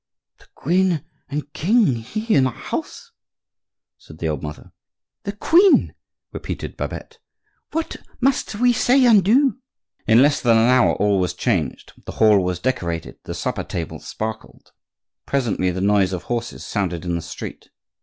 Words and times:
"The 0.39 0.47
queen 0.55 1.03
and 1.29 1.53
king 1.53 1.97
here 1.97 2.39
in 2.39 2.47
our 2.47 2.53
house!" 2.53 3.11
said 3.99 4.17
the 4.17 4.29
old 4.29 4.41
mother. 4.41 4.71
"The 5.25 5.31
queen!" 5.31 5.93
repeated 6.31 6.75
Babette. 6.75 7.19
"What 7.71 7.97
must 8.19 8.55
we 8.55 8.73
say 8.73 9.05
and 9.05 9.23
do?" 9.23 9.59
In 10.07 10.23
less 10.23 10.41
than 10.41 10.57
an 10.57 10.69
hour 10.69 10.95
all 10.95 11.19
was 11.19 11.35
changed; 11.35 11.93
the 12.07 12.13
hall 12.13 12.43
was 12.43 12.57
decorated; 12.57 13.19
the 13.25 13.35
supper 13.35 13.63
table 13.63 13.99
sparkled. 13.99 14.71
Presently 15.27 15.69
the 15.69 15.81
noise 15.81 16.13
of 16.13 16.23
horses 16.23 16.65
sounded 16.65 17.05
in 17.05 17.13
the 17.13 17.21
street. 17.21 17.69